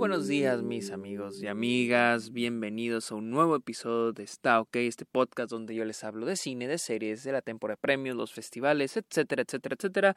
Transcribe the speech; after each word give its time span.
buenos 0.00 0.28
días 0.28 0.62
mis 0.62 0.92
amigos 0.92 1.42
y 1.42 1.46
amigas, 1.46 2.32
bienvenidos 2.32 3.12
a 3.12 3.16
un 3.16 3.28
nuevo 3.28 3.54
episodio 3.54 4.14
de 4.14 4.22
Está 4.22 4.58
OK, 4.58 4.76
este 4.76 5.04
podcast 5.04 5.50
donde 5.50 5.74
yo 5.74 5.84
les 5.84 6.02
hablo 6.04 6.24
de 6.24 6.36
cine, 6.36 6.66
de 6.68 6.78
series, 6.78 7.22
de 7.22 7.32
la 7.32 7.42
temporada 7.42 7.74
de 7.74 7.82
premios, 7.82 8.16
los 8.16 8.32
festivales, 8.32 8.96
etcétera, 8.96 9.42
etcétera, 9.42 9.76
etcétera. 9.78 10.16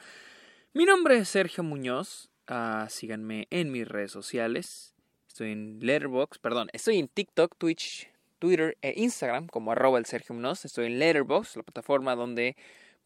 Mi 0.71 0.85
nombre 0.85 1.17
es 1.17 1.27
Sergio 1.27 1.65
Muñoz, 1.65 2.29
uh, 2.49 2.87
síganme 2.87 3.49
en 3.49 3.73
mis 3.73 3.85
redes 3.85 4.13
sociales, 4.13 4.96
estoy 5.27 5.51
en 5.51 5.79
Letterboxd, 5.81 6.40
perdón, 6.40 6.69
estoy 6.72 7.00
en 7.00 7.09
TikTok, 7.09 7.58
Twitch, 7.58 8.09
Twitter 8.40 8.77
e 8.81 8.94
Instagram 8.95 9.47
como 9.47 9.73
arroba 9.73 10.00
el 10.00 10.05
Sergio 10.05 10.33
Muñoz, 10.33 10.63
estoy 10.63 10.86
en 10.86 10.97
Letterboxd, 10.97 11.58
la 11.58 11.63
plataforma 11.63 12.15
donde 12.15 12.55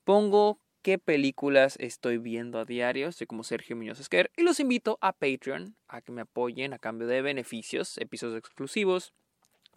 pongo 0.03 0.59
qué 0.82 0.98
películas 0.98 1.75
estoy 1.80 2.18
viendo 2.18 2.59
a 2.59 2.66
diario. 2.66 3.12
Soy 3.12 3.27
como 3.27 3.44
Sergio 3.44 3.76
Muñoz 3.76 4.00
Esquer 4.00 4.31
y 4.38 4.44
los 4.44 4.59
invito 4.59 4.98
a 5.02 5.13
Patreon 5.13 5.76
a 5.88 6.02
que 6.02 6.12
me 6.12 6.22
apoyen 6.22 6.73
a 6.73 6.80
cambio 6.80 7.08
de 7.08 7.22
beneficios, 7.22 7.98
episodios 7.98 8.38
exclusivos. 8.38 9.13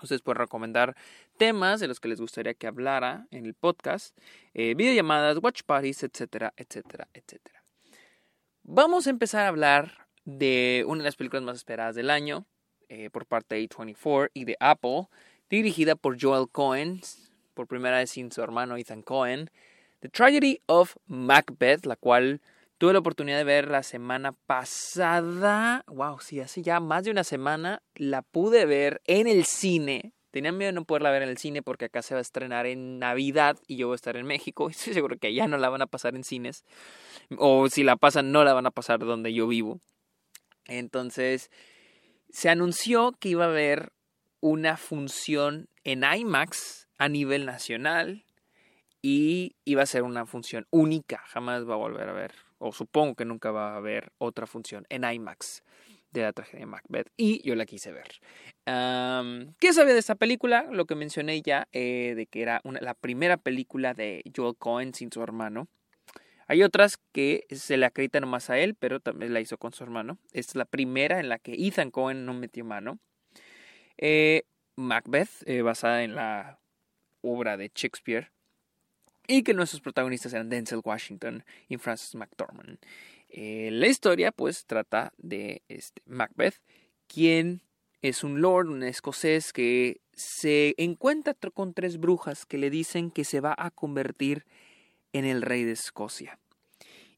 Ustedes 0.03 0.23
pueden 0.23 0.39
recomendar 0.39 0.97
temas 1.37 1.81
de 1.81 1.89
los 1.89 2.01
que 2.01 2.09
les 2.09 2.21
gustaría 2.21 2.55
que 2.55 2.67
hablara 2.67 3.27
en 3.31 3.45
el 3.45 3.55
podcast, 3.55 4.17
eh, 4.55 4.75
videollamadas, 4.75 5.39
watch 5.43 5.63
parties, 5.65 6.03
etcétera, 6.03 6.55
etcétera, 6.57 7.09
etcétera. 7.13 7.63
Vamos 8.63 9.07
a 9.07 9.11
empezar 9.11 9.45
a 9.45 9.49
hablar 9.49 10.07
de 10.25 10.85
una 10.87 10.99
de 10.99 11.05
las 11.05 11.17
películas 11.17 11.43
más 11.43 11.57
esperadas 11.57 11.95
del 11.95 12.11
año 12.11 12.47
eh, 12.89 13.11
por 13.11 13.27
parte 13.27 13.57
de 13.57 13.69
A24 13.69 14.30
y 14.33 14.45
de 14.45 14.57
Apple, 14.61 15.09
dirigida 15.49 15.97
por 15.97 16.21
Joel 16.21 16.49
Cohen, 16.51 17.01
por 17.55 17.67
primera 17.67 17.99
vez 17.99 18.11
sin 18.11 18.33
su 18.33 18.43
hermano 18.43 18.77
Ethan 18.77 19.03
Cohen. 19.03 19.51
The 20.01 20.09
Tragedy 20.09 20.63
of 20.67 20.97
Macbeth, 21.07 21.85
la 21.85 21.97
cual 21.97 22.41
tuve 22.79 22.95
la 22.95 23.01
oportunidad 23.01 23.37
de 23.37 23.45
ver 23.45 23.69
la 23.69 23.83
semana 23.83 24.33
pasada. 24.33 25.85
Wow, 25.87 26.21
sí, 26.21 26.41
hace 26.41 26.63
ya 26.63 26.80
más 26.80 27.05
de 27.05 27.11
una 27.11 27.23
semana 27.23 27.83
la 27.95 28.23
pude 28.23 28.65
ver 28.65 29.02
en 29.05 29.27
el 29.27 29.45
cine. 29.45 30.15
Tenía 30.30 30.52
miedo 30.52 30.69
de 30.69 30.73
no 30.73 30.85
poderla 30.85 31.11
ver 31.11 31.23
en 31.23 31.29
el 31.29 31.37
cine 31.37 31.63
porque 31.63 31.87
acá 31.87 32.01
se 32.01 32.15
va 32.15 32.19
a 32.19 32.23
estrenar 32.23 32.65
en 32.65 32.99
Navidad 32.99 33.59
y 33.66 33.77
yo 33.77 33.89
voy 33.89 33.95
a 33.95 33.97
estar 33.97 34.16
en 34.16 34.24
México. 34.24 34.71
Y 34.71 34.73
estoy 34.73 34.95
seguro 34.95 35.19
que 35.19 35.35
ya 35.35 35.47
no 35.47 35.59
la 35.59 35.69
van 35.69 35.83
a 35.83 35.87
pasar 35.87 36.17
en 36.17 36.24
cines. 36.24 36.65
O 37.37 37.69
si 37.69 37.83
la 37.83 37.96
pasan, 37.96 38.33
no 38.33 38.43
la 38.43 38.55
van 38.55 38.67
a 38.67 38.71
pasar 38.71 39.01
donde 39.01 39.35
yo 39.35 39.46
vivo. 39.46 39.80
Entonces, 40.65 41.51
se 42.30 42.49
anunció 42.49 43.13
que 43.13 43.29
iba 43.29 43.45
a 43.45 43.49
haber 43.49 43.93
una 44.41 44.79
función 44.79 45.69
en 45.85 46.05
IMAX 46.05 46.89
a 46.96 47.11
nivel 47.11 47.45
nacional 47.45 48.24
y 49.02 49.56
iba 49.65 49.82
a 49.82 49.87
ser 49.87 50.02
una 50.02 50.26
función 50.26 50.66
única, 50.70 51.18
jamás 51.26 51.68
va 51.68 51.74
a 51.74 51.79
volver 51.79 52.09
a 52.09 52.12
ver, 52.12 52.32
o 52.59 52.73
supongo 52.73 53.15
que 53.15 53.24
nunca 53.24 53.51
va 53.51 53.73
a 53.73 53.76
haber 53.76 54.12
otra 54.18 54.46
función 54.46 54.87
en 54.88 55.04
IMAX 55.04 55.62
de 56.12 56.23
la 56.23 56.32
tragedia 56.32 56.60
de 56.60 56.66
Macbeth 56.66 57.09
y 57.16 57.46
yo 57.46 57.54
la 57.54 57.66
quise 57.66 57.93
ver. 57.93 58.21
¿Qué 58.65 59.73
sabía 59.73 59.95
de 59.95 59.98
esta 59.98 60.15
película? 60.15 60.66
Lo 60.71 60.84
que 60.87 60.95
mencioné 60.95 61.40
ya, 61.43 61.68
eh, 61.73 62.15
de 62.16 62.26
que 62.26 62.43
era 62.43 62.60
la 62.65 62.95
primera 62.95 63.37
película 63.37 63.95
de 63.95 64.22
Joel 64.34 64.56
Cohen 64.56 64.94
sin 64.94 65.10
su 65.10 65.22
hermano. 65.22 65.69
Hay 66.47 66.62
otras 66.65 66.98
que 67.12 67.47
se 67.50 67.76
le 67.76 67.87
acreditan 67.87 68.22
nomás 68.22 68.50
a 68.50 68.59
él, 68.59 68.75
pero 68.75 68.98
también 68.98 69.32
la 69.32 69.41
hizo 69.41 69.56
con 69.56 69.72
su 69.72 69.84
hermano. 69.84 70.19
Es 70.32 70.56
la 70.56 70.65
primera 70.65 71.21
en 71.21 71.28
la 71.28 71.38
que 71.38 71.53
Ethan 71.53 71.93
Cohen 71.93 72.26
no 72.26 72.34
metió 72.34 72.65
mano. 72.65 72.98
Eh, 73.98 74.43
Macbeth, 74.75 75.31
eh, 75.47 75.62
basada 75.62 76.03
en 76.03 76.16
la 76.16 76.59
obra 77.22 77.56
de 77.56 77.71
Shakespeare, 77.72 78.32
y 79.31 79.45
que 79.45 79.55
nuestros 79.55 79.81
protagonistas 79.81 80.33
eran 80.33 80.49
Denzel 80.49 80.81
Washington 80.84 81.45
y 81.69 81.77
Francis 81.77 82.17
McDormand. 82.17 82.78
Eh, 83.28 83.69
la 83.71 83.87
historia 83.87 84.33
pues 84.33 84.67
trata 84.67 85.12
de 85.19 85.62
este, 85.69 86.03
Macbeth, 86.05 86.61
quien 87.06 87.62
es 88.03 88.25
un 88.25 88.41
lord, 88.41 88.69
un 88.69 88.83
escocés 88.83 89.53
que 89.53 90.01
se 90.12 90.75
encuentra 90.79 91.35
con 91.55 91.75
tres 91.75 91.99
brujas 91.99 92.45
que 92.45 92.59
le 92.59 92.71
dicen 92.71 93.13
que 93.13 93.25
se 93.25 93.41
va 93.41 93.55
a 93.57 93.71
convertir 93.71 94.47
en 95.13 95.25
el 95.25 95.43
rey 95.43 95.63
de 95.63 95.73
Escocia. 95.73 96.41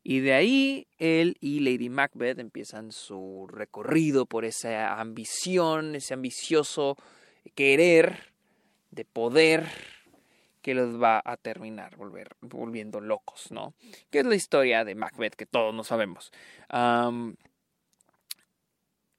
Y 0.03 0.21
de 0.21 0.35
ahí 0.35 0.89
él 0.99 1.39
y 1.41 1.61
Lady 1.61 1.89
Macbeth 1.89 2.39
empiezan 2.39 2.93
su 2.93 3.49
recorrido 3.51 4.27
por 4.27 4.45
esa 4.45 5.01
ambición, 5.01 5.95
ese 5.95 6.13
ambicioso 6.13 6.99
querer 7.55 8.35
de 8.91 9.07
poder 9.07 9.71
que 10.63 10.75
los 10.75 11.01
va 11.01 11.21
a 11.25 11.37
terminar 11.37 11.97
volver, 11.97 12.37
volviendo 12.41 13.01
locos, 13.01 13.51
¿no? 13.51 13.75
Que 14.11 14.21
es 14.21 14.27
la 14.27 14.35
historia 14.35 14.85
de 14.85 14.95
Macbeth 14.95 15.35
que 15.35 15.47
todos 15.47 15.75
no 15.75 15.85
sabemos. 15.85 16.33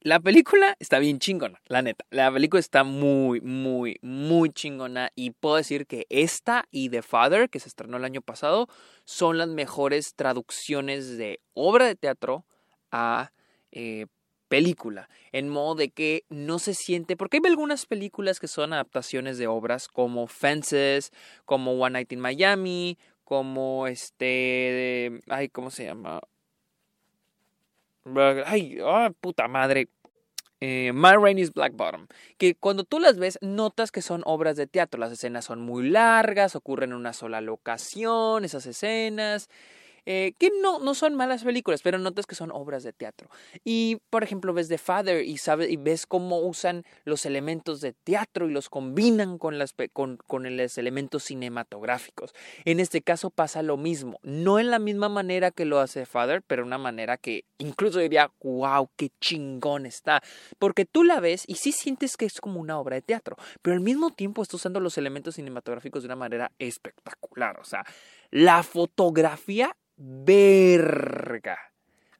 la 0.01 0.19
película 0.19 0.75
está 0.79 0.99
bien 0.99 1.19
chingona, 1.19 1.61
la 1.67 1.81
neta. 1.81 2.05
La 2.09 2.31
película 2.31 2.59
está 2.59 2.83
muy, 2.83 3.39
muy, 3.41 3.99
muy 4.01 4.49
chingona. 4.49 5.11
Y 5.15 5.31
puedo 5.31 5.57
decir 5.57 5.85
que 5.85 6.05
esta 6.09 6.65
y 6.71 6.89
The 6.89 7.01
Father, 7.01 7.49
que 7.49 7.59
se 7.59 7.69
estrenó 7.69 7.97
el 7.97 8.05
año 8.05 8.21
pasado, 8.21 8.67
son 9.05 9.37
las 9.37 9.47
mejores 9.47 10.15
traducciones 10.15 11.17
de 11.17 11.39
obra 11.53 11.85
de 11.85 11.95
teatro 11.95 12.45
a 12.91 13.31
eh, 13.71 14.07
película, 14.47 15.09
en 15.31 15.49
modo 15.49 15.75
de 15.75 15.89
que 15.89 16.25
no 16.29 16.59
se 16.59 16.73
siente, 16.73 17.17
porque 17.17 17.37
hay 17.37 17.49
algunas 17.49 17.85
películas 17.85 18.39
que 18.39 18.47
son 18.47 18.73
adaptaciones 18.73 19.37
de 19.37 19.47
obras 19.47 19.87
como 19.87 20.27
Fences, 20.27 21.11
como 21.45 21.73
One 21.73 21.93
Night 21.93 22.11
in 22.11 22.19
Miami, 22.19 22.97
como 23.23 23.87
este, 23.87 25.21
ay, 25.27 25.49
¿cómo 25.49 25.71
se 25.71 25.85
llama? 25.85 26.21
Ay, 28.45 28.79
oh, 28.81 29.09
puta 29.19 29.47
madre. 29.47 29.87
Eh, 30.65 30.93
My 30.93 31.11
Rain 31.21 31.37
Black 31.53 31.73
Bottom, 31.75 32.07
que 32.37 32.55
cuando 32.55 32.85
tú 32.85 33.01
las 33.01 33.17
ves 33.17 33.37
notas 33.41 33.91
que 33.91 34.01
son 34.01 34.21
obras 34.25 34.55
de 34.55 34.65
teatro, 34.65 34.97
las 34.97 35.11
escenas 35.11 35.43
son 35.43 35.59
muy 35.59 35.89
largas, 35.89 36.55
ocurren 36.55 36.91
en 36.91 36.95
una 36.95 37.11
sola 37.11 37.41
locación, 37.41 38.45
esas 38.45 38.65
escenas, 38.65 39.49
eh, 40.05 40.33
que 40.37 40.51
no, 40.61 40.79
no 40.79 40.93
son 40.95 41.15
malas 41.15 41.43
películas, 41.43 41.81
pero 41.81 41.97
notas 41.97 42.25
que 42.25 42.35
son 42.35 42.51
obras 42.51 42.83
de 42.83 42.93
teatro. 42.93 43.29
Y, 43.63 43.97
por 44.09 44.23
ejemplo, 44.23 44.53
ves 44.53 44.67
The 44.67 44.77
Father 44.77 45.23
y, 45.23 45.37
sabes, 45.37 45.69
y 45.69 45.77
ves 45.77 46.05
cómo 46.05 46.39
usan 46.39 46.83
los 47.05 47.25
elementos 47.25 47.81
de 47.81 47.93
teatro 47.93 48.49
y 48.49 48.51
los 48.51 48.69
combinan 48.69 49.37
con, 49.37 49.57
las, 49.57 49.73
con, 49.93 50.17
con 50.27 50.57
los 50.57 50.77
elementos 50.77 51.23
cinematográficos. 51.23 52.33
En 52.65 52.79
este 52.79 53.01
caso 53.01 53.29
pasa 53.29 53.63
lo 53.63 53.77
mismo, 53.77 54.19
no 54.23 54.59
en 54.59 54.69
la 54.69 54.79
misma 54.79 55.09
manera 55.09 55.51
que 55.51 55.65
lo 55.65 55.79
hace 55.79 56.01
The 56.01 56.05
Father, 56.05 56.41
pero 56.45 56.63
una 56.63 56.77
manera 56.77 57.17
que 57.17 57.45
incluso 57.57 57.99
diría, 57.99 58.31
wow, 58.41 58.89
qué 58.95 59.09
chingón 59.21 59.85
está. 59.85 60.21
Porque 60.59 60.85
tú 60.85 61.03
la 61.03 61.19
ves 61.19 61.43
y 61.47 61.55
sí 61.55 61.71
sientes 61.71 62.17
que 62.17 62.25
es 62.25 62.41
como 62.41 62.59
una 62.59 62.77
obra 62.79 62.95
de 62.95 63.01
teatro, 63.01 63.37
pero 63.61 63.75
al 63.75 63.81
mismo 63.81 64.11
tiempo 64.11 64.41
está 64.41 64.57
usando 64.57 64.79
los 64.79 64.97
elementos 64.97 65.35
cinematográficos 65.35 66.03
de 66.03 66.07
una 66.07 66.15
manera 66.15 66.51
espectacular. 66.59 67.59
O 67.59 67.63
sea, 67.63 67.85
la 68.31 68.63
fotografía 68.63 69.75
verga. 69.97 71.57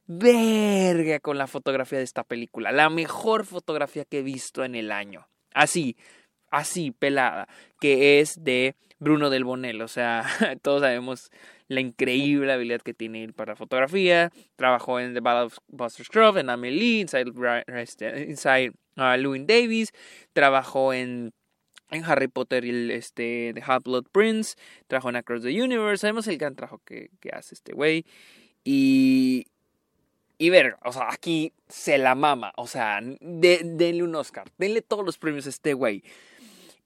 Verga 0.06 1.20
con 1.20 1.38
la 1.38 1.48
fotografía 1.48 1.98
de 1.98 2.04
esta 2.04 2.24
película. 2.24 2.72
La 2.72 2.90
mejor 2.90 3.46
fotografía 3.46 4.06
que 4.06 4.20
he 4.20 4.24
visto 4.24 4.64
en 4.64 4.76
el 4.76 4.92
año. 4.92 5.28
Así, 5.54 5.96
así, 6.52 6.92
pelada. 6.92 7.48
Que 7.80 8.20
es 8.20 8.44
de 8.44 8.76
Bruno 9.00 9.30
del 9.30 9.44
Bonel. 9.46 9.82
O 9.82 9.88
sea, 9.88 10.24
todos 10.62 10.82
sabemos 10.82 11.32
la 11.68 11.82
increíble 11.82 12.52
habilidad 12.52 12.82
que 12.82 12.94
tiene 12.94 13.24
él 13.24 13.34
para 13.34 13.56
fotografía. 13.56 14.32
Trabajó 14.56 15.00
en 15.00 15.14
The 15.14 15.22
Battle 15.22 15.46
of 15.46 15.58
Buster 15.68 16.06
Scruggs, 16.06 16.40
en 16.40 16.50
Amelie, 16.50 17.02
Inside, 17.02 17.32
este, 17.68 18.24
Inside 18.30 18.74
uh, 18.98 19.46
Davis. 19.46 19.92
Trabajó 20.34 20.94
en 20.94 21.34
en 21.94 22.04
Harry 22.06 22.28
Potter 22.28 22.66
el 22.66 22.92
este, 22.92 23.52
The 23.54 23.62
Half-Blood 23.62 24.06
Prince, 24.12 24.56
trajo 24.88 25.10
en 25.10 25.16
Across 25.16 25.44
the 25.44 25.62
Universe, 25.62 26.02
sabemos 26.02 26.28
el 26.28 26.38
gran 26.38 26.56
trabajo 26.56 26.82
que, 26.86 27.10
hace 27.32 27.56
este 27.56 27.74
güey. 27.74 28.06
Y, 28.64 29.48
y 30.38 30.50
ver, 30.50 30.78
o 30.84 30.92
sea, 30.92 31.12
aquí 31.12 31.54
se 31.68 31.98
la 31.98 32.16
mama, 32.16 32.54
o 32.58 32.68
sea, 32.68 33.00
denle 33.02 34.04
un 34.04 34.16
Oscar, 34.16 34.52
denle 34.58 34.82
todos 34.82 35.06
los 35.06 35.18
premios 35.18 35.46
a 35.46 35.50
este 35.50 35.74
güey. 35.74 36.04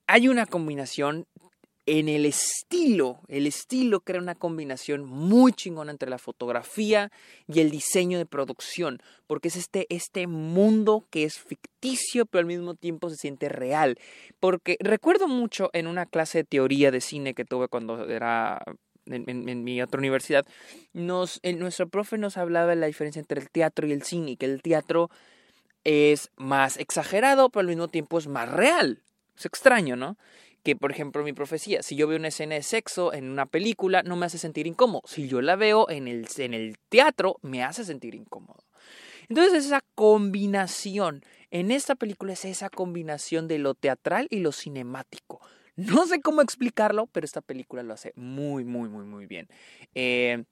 Hay 0.06 0.28
una 0.28 0.46
combinación 0.46 1.26
en 1.88 2.10
el 2.10 2.26
estilo, 2.26 3.20
el 3.28 3.46
estilo 3.46 4.00
crea 4.00 4.20
una 4.20 4.34
combinación 4.34 5.04
muy 5.04 5.52
chingona 5.52 5.90
entre 5.90 6.10
la 6.10 6.18
fotografía 6.18 7.10
y 7.46 7.60
el 7.60 7.70
diseño 7.70 8.18
de 8.18 8.26
producción, 8.26 9.00
porque 9.26 9.48
es 9.48 9.56
este, 9.56 9.86
este 9.88 10.26
mundo 10.26 11.06
que 11.10 11.24
es 11.24 11.38
ficticio, 11.38 12.26
pero 12.26 12.40
al 12.40 12.46
mismo 12.46 12.74
tiempo 12.74 13.08
se 13.08 13.16
siente 13.16 13.48
real. 13.48 13.98
Porque 14.38 14.76
recuerdo 14.80 15.28
mucho 15.28 15.70
en 15.72 15.86
una 15.86 16.04
clase 16.04 16.38
de 16.38 16.44
teoría 16.44 16.90
de 16.90 17.00
cine 17.00 17.32
que 17.32 17.46
tuve 17.46 17.68
cuando 17.68 18.06
era 18.06 18.62
en, 19.06 19.64
mi 19.64 19.80
otra 19.80 19.98
universidad, 19.98 20.44
nos, 20.92 21.40
nuestro 21.42 21.88
profe 21.88 22.18
nos 22.18 22.36
hablaba 22.36 22.68
de 22.68 22.76
la 22.76 22.86
diferencia 22.86 23.20
entre 23.20 23.40
el 23.40 23.48
teatro 23.48 23.86
y 23.86 23.92
el 23.92 24.02
cine, 24.02 24.36
que 24.36 24.44
el 24.44 24.60
teatro 24.60 25.08
es 25.84 26.30
más 26.36 26.76
exagerado, 26.76 27.48
pero 27.48 27.62
al 27.62 27.68
mismo 27.68 27.88
tiempo 27.88 28.18
es 28.18 28.26
más 28.26 28.50
real. 28.50 29.02
Es 29.38 29.46
extraño, 29.46 29.96
¿no? 29.96 30.18
Que, 30.62 30.76
por 30.76 30.90
ejemplo, 30.90 31.22
mi 31.22 31.32
profecía, 31.32 31.82
si 31.82 31.96
yo 31.96 32.06
veo 32.06 32.18
una 32.18 32.28
escena 32.28 32.54
de 32.54 32.62
sexo 32.62 33.12
en 33.12 33.30
una 33.30 33.46
película, 33.46 34.02
no 34.02 34.16
me 34.16 34.26
hace 34.26 34.38
sentir 34.38 34.66
incómodo. 34.66 35.02
Si 35.06 35.28
yo 35.28 35.40
la 35.40 35.56
veo 35.56 35.88
en 35.88 36.08
el, 36.08 36.26
en 36.36 36.54
el 36.54 36.76
teatro, 36.88 37.38
me 37.42 37.62
hace 37.62 37.84
sentir 37.84 38.14
incómodo. 38.14 38.64
Entonces 39.28 39.66
esa 39.66 39.82
combinación, 39.94 41.22
en 41.50 41.70
esta 41.70 41.94
película 41.94 42.32
es 42.32 42.44
esa 42.44 42.70
combinación 42.70 43.46
de 43.48 43.58
lo 43.58 43.74
teatral 43.74 44.26
y 44.30 44.40
lo 44.40 44.52
cinemático. 44.52 45.40
No 45.76 46.06
sé 46.06 46.20
cómo 46.20 46.42
explicarlo, 46.42 47.06
pero 47.06 47.24
esta 47.24 47.40
película 47.40 47.82
lo 47.82 47.94
hace 47.94 48.12
muy, 48.16 48.64
muy, 48.64 48.88
muy, 48.88 49.04
muy 49.04 49.26
bien. 49.26 49.48
Eh, 49.94 50.44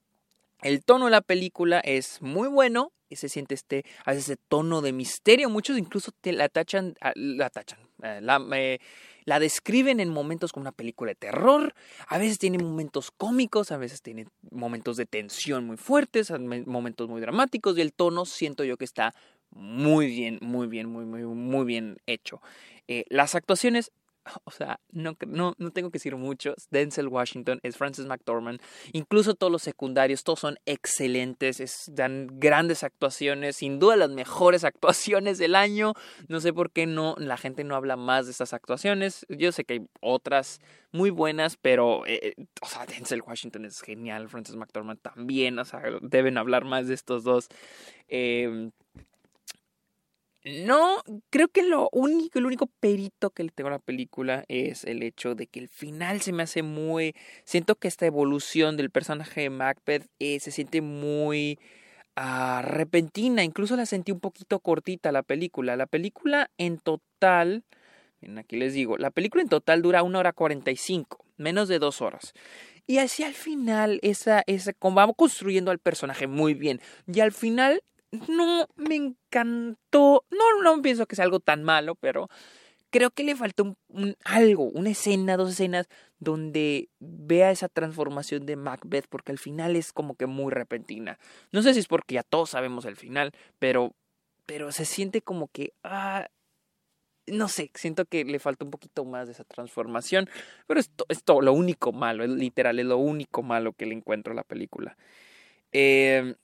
el 0.62 0.84
tono 0.84 1.06
de 1.06 1.10
la 1.10 1.20
película 1.20 1.80
es 1.80 2.22
muy 2.22 2.48
bueno, 2.48 2.92
y 3.08 3.16
se 3.16 3.28
siente 3.28 3.54
este, 3.54 3.84
a 4.04 4.12
ese 4.12 4.36
tono 4.36 4.82
de 4.82 4.92
misterio. 4.92 5.50
Muchos 5.50 5.78
incluso 5.78 6.12
te 6.20 6.32
la 6.32 6.48
tachan, 6.48 6.94
la 7.14 7.50
tachan, 7.50 7.78
eh, 8.02 8.20
la, 8.22 8.44
eh, 8.54 8.78
la 9.26 9.38
describen 9.38 10.00
en 10.00 10.08
momentos 10.08 10.52
como 10.52 10.62
una 10.62 10.72
película 10.72 11.10
de 11.10 11.16
terror. 11.16 11.74
A 12.06 12.16
veces 12.16 12.38
tiene 12.38 12.56
momentos 12.58 13.10
cómicos, 13.10 13.72
a 13.72 13.76
veces 13.76 14.00
tiene 14.00 14.26
momentos 14.50 14.96
de 14.96 15.04
tensión 15.04 15.66
muy 15.66 15.76
fuertes, 15.76 16.32
momentos 16.66 17.08
muy 17.10 17.20
dramáticos. 17.20 17.76
Y 17.76 17.82
el 17.82 17.92
tono 17.92 18.24
siento 18.24 18.64
yo 18.64 18.78
que 18.78 18.86
está 18.86 19.14
muy 19.50 20.06
bien, 20.06 20.38
muy 20.40 20.66
bien, 20.68 20.88
muy, 20.88 21.04
muy, 21.04 21.22
muy 21.24 21.66
bien 21.66 21.98
hecho. 22.06 22.40
las 23.10 23.34
actuaciones 23.34 23.92
o 24.44 24.50
sea, 24.50 24.80
no, 24.90 25.16
no, 25.26 25.54
no 25.58 25.70
tengo 25.70 25.90
que 25.90 25.96
decir 25.96 26.16
mucho. 26.16 26.54
Denzel 26.70 27.08
Washington, 27.08 27.60
es 27.62 27.76
Francis 27.76 28.06
McDormand, 28.06 28.60
incluso 28.92 29.34
todos 29.34 29.52
los 29.52 29.62
secundarios, 29.62 30.24
todos 30.24 30.40
son 30.40 30.58
excelentes, 30.66 31.60
es, 31.60 31.90
dan 31.92 32.28
grandes 32.32 32.82
actuaciones, 32.82 33.56
sin 33.56 33.78
duda 33.78 33.96
las 33.96 34.10
mejores 34.10 34.64
actuaciones 34.64 35.38
del 35.38 35.54
año. 35.54 35.94
No 36.28 36.40
sé 36.40 36.52
por 36.52 36.70
qué 36.70 36.86
no, 36.86 37.14
la 37.18 37.36
gente 37.36 37.64
no 37.64 37.76
habla 37.76 37.96
más 37.96 38.26
de 38.26 38.32
estas 38.32 38.52
actuaciones. 38.52 39.26
Yo 39.28 39.52
sé 39.52 39.64
que 39.64 39.74
hay 39.74 39.86
otras 40.00 40.60
muy 40.92 41.10
buenas, 41.10 41.56
pero, 41.56 42.06
eh, 42.06 42.34
eh, 42.38 42.46
o 42.62 42.66
sea, 42.66 42.86
Denzel 42.86 43.22
Washington 43.22 43.64
es 43.64 43.80
genial, 43.80 44.28
Francis 44.28 44.56
McDormand 44.56 45.00
también, 45.00 45.58
o 45.58 45.64
sea, 45.64 45.82
deben 46.00 46.38
hablar 46.38 46.64
más 46.64 46.88
de 46.88 46.94
estos 46.94 47.24
dos. 47.24 47.48
Eh, 48.08 48.70
no, 50.46 51.02
creo 51.30 51.48
que 51.48 51.64
lo 51.64 51.88
único, 51.90 52.38
el 52.38 52.46
único 52.46 52.68
perito 52.78 53.30
que 53.30 53.42
le 53.42 53.50
tengo 53.50 53.66
a 53.66 53.72
la 53.72 53.78
película 53.80 54.44
es 54.46 54.84
el 54.84 55.02
hecho 55.02 55.34
de 55.34 55.48
que 55.48 55.58
el 55.58 55.68
final 55.68 56.20
se 56.20 56.32
me 56.32 56.44
hace 56.44 56.62
muy. 56.62 57.14
Siento 57.44 57.74
que 57.74 57.88
esta 57.88 58.06
evolución 58.06 58.76
del 58.76 58.90
personaje 58.90 59.40
de 59.40 59.50
Macbeth 59.50 60.06
eh, 60.20 60.38
se 60.38 60.52
siente 60.52 60.82
muy 60.82 61.58
ah, 62.14 62.62
repentina. 62.64 63.42
Incluso 63.42 63.74
la 63.74 63.86
sentí 63.86 64.12
un 64.12 64.20
poquito 64.20 64.60
cortita 64.60 65.10
la 65.10 65.24
película. 65.24 65.74
La 65.74 65.86
película 65.86 66.48
en 66.58 66.78
total. 66.78 67.64
Miren, 68.20 68.38
aquí 68.38 68.56
les 68.56 68.72
digo, 68.72 68.98
la 68.98 69.10
película 69.10 69.42
en 69.42 69.48
total 69.48 69.82
dura 69.82 70.04
una 70.04 70.20
hora 70.20 70.32
cuarenta 70.32 70.70
y 70.70 70.76
cinco, 70.76 71.24
menos 71.38 71.66
de 71.66 71.80
dos 71.80 72.00
horas. 72.00 72.34
Y 72.86 72.98
así 72.98 73.24
al 73.24 73.34
final, 73.34 73.98
esa, 74.02 74.44
esa, 74.46 74.72
vamos 74.80 75.16
construyendo 75.16 75.72
al 75.72 75.80
personaje 75.80 76.28
muy 76.28 76.54
bien. 76.54 76.80
Y 77.12 77.18
al 77.18 77.32
final 77.32 77.82
no 78.28 78.68
me 78.76 78.96
encantó. 78.96 80.24
No, 80.30 80.62
no 80.62 80.82
pienso 80.82 81.06
que 81.06 81.16
sea 81.16 81.24
algo 81.24 81.40
tan 81.40 81.62
malo, 81.62 81.94
pero 81.94 82.28
creo 82.90 83.10
que 83.10 83.24
le 83.24 83.36
faltó 83.36 83.76
algo, 84.24 84.64
una 84.64 84.90
escena, 84.90 85.36
dos 85.36 85.50
escenas 85.50 85.88
donde 86.18 86.88
vea 86.98 87.50
esa 87.50 87.68
transformación 87.68 88.46
de 88.46 88.56
Macbeth, 88.56 89.06
porque 89.08 89.32
al 89.32 89.38
final 89.38 89.76
es 89.76 89.92
como 89.92 90.14
que 90.14 90.26
muy 90.26 90.52
repentina. 90.52 91.18
No 91.52 91.62
sé 91.62 91.74
si 91.74 91.80
es 91.80 91.88
porque 91.88 92.14
ya 92.14 92.22
todos 92.22 92.50
sabemos 92.50 92.84
el 92.84 92.96
final, 92.96 93.32
pero, 93.58 93.94
pero 94.46 94.72
se 94.72 94.84
siente 94.84 95.20
como 95.20 95.48
que, 95.48 95.74
ah, 95.84 96.28
no 97.26 97.48
sé, 97.48 97.70
siento 97.74 98.06
que 98.06 98.24
le 98.24 98.38
falta 98.38 98.64
un 98.64 98.70
poquito 98.70 99.04
más 99.04 99.26
de 99.26 99.32
esa 99.32 99.44
transformación, 99.44 100.30
pero 100.66 100.80
esto 100.80 101.04
es 101.08 101.22
todo 101.24 101.42
lo 101.42 101.52
único 101.52 101.92
malo, 101.92 102.24
es 102.24 102.30
literal, 102.30 102.78
es 102.78 102.86
lo 102.86 102.98
único 102.98 103.42
malo 103.42 103.72
que 103.72 103.86
le 103.86 103.94
encuentro 103.94 104.32
a 104.32 104.36
la 104.36 104.44
película. 104.44 104.96
Eh, 105.72 106.36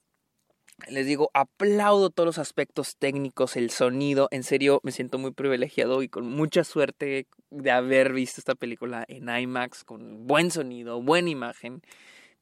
les 0.88 1.06
digo, 1.06 1.30
aplaudo 1.34 2.10
todos 2.10 2.26
los 2.26 2.38
aspectos 2.38 2.96
técnicos, 2.96 3.56
el 3.56 3.70
sonido, 3.70 4.28
en 4.30 4.42
serio 4.42 4.80
me 4.82 4.92
siento 4.92 5.18
muy 5.18 5.32
privilegiado 5.32 6.02
y 6.02 6.08
con 6.08 6.26
mucha 6.28 6.64
suerte 6.64 7.26
de 7.50 7.70
haber 7.70 8.12
visto 8.12 8.40
esta 8.40 8.54
película 8.54 9.04
en 9.08 9.28
IMAX 9.28 9.84
con 9.84 10.26
buen 10.26 10.50
sonido, 10.50 11.02
buena 11.02 11.30
imagen, 11.30 11.82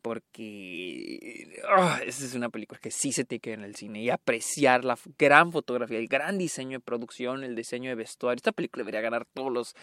porque 0.03 1.61
ah, 1.69 2.01
esta 2.05 2.25
es 2.25 2.35
una 2.35 2.49
película 2.49 2.81
que 2.81 2.91
sí 2.91 3.13
se 3.13 3.25
te 3.25 3.39
queda 3.39 3.55
en 3.55 3.65
el 3.65 3.77
cine 3.77 4.03
y 4.03 4.11
apreciar 4.11 4.85
la 4.85 4.99
gran 5.19 5.53
fotografía, 5.53 5.99
el 5.99 6.09
gran 6.09 6.39
diseño 6.39 6.79
de 6.79 6.85
producción, 6.85 7.45
el 7.45 7.55
diseño 7.55 7.91
de 7.91 7.97
vestuario. 7.97 8.37
Esta 8.37 8.53
película 8.53 8.83
debería 8.83 9.03
ganar 9.03 9.27
todos 9.35 9.53
los, 9.53 9.75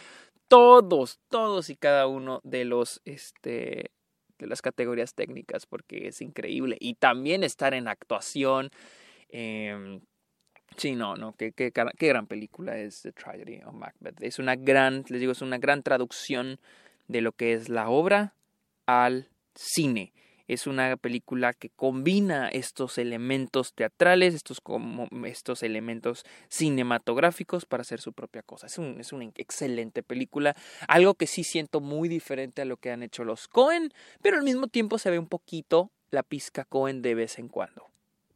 todos, 0.48 1.20
todos 1.30 1.70
y 1.70 1.76
cada 1.76 2.08
uno 2.08 2.42
de 2.44 2.66
los, 2.66 3.02
este, 3.06 3.92
de 4.40 4.48
las 4.48 4.62
categorías 4.62 5.14
técnicas 5.14 5.66
porque 5.66 6.08
es 6.08 6.22
increíble. 6.22 6.78
Y 6.80 6.96
también 6.96 7.44
estar 7.44 7.74
en 7.74 7.88
actuación. 7.88 8.70
Eh, 9.30 10.00
sí, 10.76 10.96
no, 10.96 11.16
no, 11.16 11.34
qué, 11.34 11.52
qué, 11.52 11.72
qué, 11.72 12.08
gran 12.08 12.28
película 12.28 12.78
es 12.78 13.02
The 13.02 13.12
Tragedy 13.12 13.62
of 13.66 13.74
Macbeth. 13.74 14.22
Es 14.22 14.40
una 14.40 14.56
gran, 14.56 15.04
les 15.10 15.20
digo, 15.20 15.32
es 15.32 15.42
una 15.42 15.58
gran 15.58 15.84
traducción 15.84 16.60
de 17.08 17.22
lo 17.22 17.32
que 17.32 17.54
es 17.54 17.70
la 17.70 17.90
obra 17.90 18.34
al 18.86 19.30
cine. 19.56 20.14
Es 20.48 20.68
una 20.68 20.96
película 20.98 21.54
que 21.54 21.70
combina 21.70 22.50
estos 22.50 22.98
elementos 22.98 23.74
teatrales, 23.74 24.34
estos, 24.34 24.62
como, 24.62 25.08
estos 25.26 25.64
elementos 25.64 26.26
cinematográficos 26.50 27.66
para 27.66 27.82
hacer 27.82 28.00
su 28.02 28.14
propia 28.14 28.44
cosa. 28.44 28.68
Es, 28.68 28.78
un, 28.78 29.00
es 29.00 29.12
una 29.14 29.26
excelente 29.36 30.04
película, 30.04 30.56
algo 30.88 31.16
que 31.16 31.28
sí 31.28 31.44
siento 31.44 31.82
muy 31.82 32.10
diferente 32.10 32.62
a 32.62 32.66
lo 32.66 32.78
que 32.78 32.92
han 32.92 33.04
hecho 33.04 33.24
los 33.24 33.48
Cohen, 33.48 33.92
pero 34.22 34.38
al 34.38 34.44
mismo 34.44 34.68
tiempo 34.68 34.98
se 34.98 35.12
ve 35.12 35.20
un 35.20 35.28
poquito 35.28 35.92
la 36.12 36.24
pizca 36.24 36.66
Cohen 36.66 37.02
de 37.02 37.16
vez 37.16 37.40
en 37.40 37.50
cuando. 37.50 37.88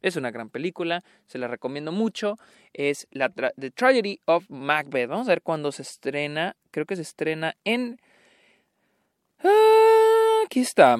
Es 0.02 0.16
una 0.16 0.32
gran 0.32 0.50
película, 0.50 1.04
se 1.26 1.38
la 1.38 1.46
recomiendo 1.46 1.92
mucho. 1.92 2.36
Es 2.72 3.06
la 3.12 3.30
The 3.30 3.70
Tragedy 3.70 4.20
of 4.24 4.50
Macbeth. 4.50 5.08
Vamos 5.08 5.28
a 5.28 5.30
ver 5.30 5.42
cuándo 5.42 5.70
se 5.70 5.82
estrena. 5.82 6.56
Creo 6.72 6.86
que 6.86 6.96
se 6.96 7.02
estrena 7.02 7.54
en. 7.64 8.00
Ah, 9.38 10.42
aquí 10.44 10.60
está. 10.60 10.98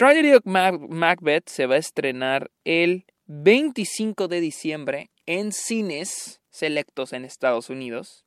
Tragedy 0.00 0.32
of 0.32 0.46
Macbeth 0.46 1.50
se 1.50 1.66
va 1.66 1.74
a 1.74 1.78
estrenar 1.78 2.50
el 2.64 3.04
25 3.26 4.28
de 4.28 4.40
diciembre 4.40 5.10
en 5.26 5.52
cines 5.52 6.40
selectos 6.48 7.12
en 7.12 7.26
Estados 7.26 7.68
Unidos 7.68 8.24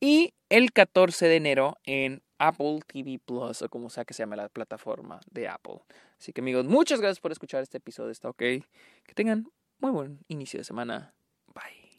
y 0.00 0.32
el 0.48 0.72
14 0.72 1.26
de 1.26 1.36
enero 1.36 1.76
en 1.84 2.22
Apple 2.38 2.80
TV 2.86 3.20
Plus 3.22 3.60
o 3.60 3.68
como 3.68 3.90
sea 3.90 4.06
que 4.06 4.14
se 4.14 4.22
llame 4.22 4.36
la 4.36 4.48
plataforma 4.48 5.20
de 5.30 5.46
Apple. 5.46 5.80
Así 6.18 6.32
que 6.32 6.40
amigos, 6.40 6.64
muchas 6.64 7.02
gracias 7.02 7.20
por 7.20 7.32
escuchar 7.32 7.62
este 7.62 7.76
episodio. 7.76 8.10
Está 8.10 8.30
ok. 8.30 8.38
Que 8.38 8.64
tengan 9.14 9.48
muy 9.78 9.90
buen 9.90 10.24
inicio 10.28 10.58
de 10.58 10.64
semana. 10.64 11.12
Bye. 11.52 11.90